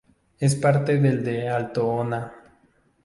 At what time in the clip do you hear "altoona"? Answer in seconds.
1.47-2.23